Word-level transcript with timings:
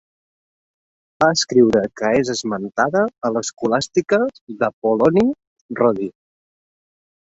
Va 1.23 1.27
escriure 1.37 1.83
que 2.01 2.11
és 2.23 2.33
esmentada 2.35 3.05
a 3.31 3.33
l'escolàstica 3.37 4.23
d'Apol·loni 4.61 5.31
Rodi. 5.85 6.15